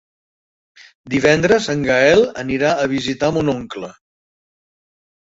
Divendres 1.13 1.67
en 1.73 1.83
Gaël 1.87 2.23
anirà 2.43 2.71
a 2.85 2.87
visitar 2.93 3.29
mon 3.35 3.53
oncle. 3.53 3.91